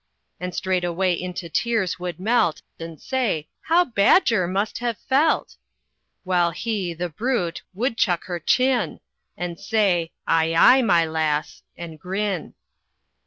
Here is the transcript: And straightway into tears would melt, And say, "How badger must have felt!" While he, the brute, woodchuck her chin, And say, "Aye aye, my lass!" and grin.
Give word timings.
And 0.39 0.55
straightway 0.55 1.13
into 1.13 1.47
tears 1.47 1.99
would 1.99 2.19
melt, 2.19 2.63
And 2.79 2.99
say, 2.99 3.49
"How 3.61 3.85
badger 3.85 4.47
must 4.47 4.79
have 4.79 4.97
felt!" 4.97 5.57
While 6.23 6.49
he, 6.49 6.95
the 6.95 7.07
brute, 7.07 7.61
woodchuck 7.75 8.23
her 8.23 8.39
chin, 8.39 8.99
And 9.37 9.59
say, 9.59 10.11
"Aye 10.25 10.55
aye, 10.57 10.81
my 10.81 11.05
lass!" 11.05 11.61
and 11.77 11.99
grin. 11.99 12.55